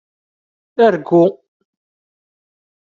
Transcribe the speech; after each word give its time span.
Argu. 0.85 1.21